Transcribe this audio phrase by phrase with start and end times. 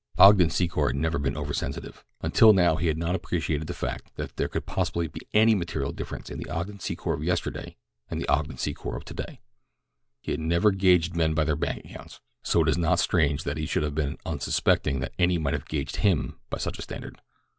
[0.17, 2.03] Ogden Secor had never been over sensitive.
[2.23, 5.91] Until now he had not appreciated the fact that there could possibly be any material
[5.91, 7.77] difference in the Ogden Secor of yesterday
[8.09, 9.41] and the Ogden Secor of today.
[10.19, 13.57] He had never gaged men by their bank accounts, so it is not strange that
[13.57, 17.21] he should have been unsuspecting that any might have gaged him by such a standard.